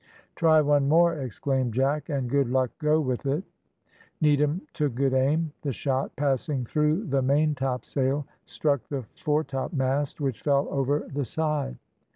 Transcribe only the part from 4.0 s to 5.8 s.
Needham took good aim: the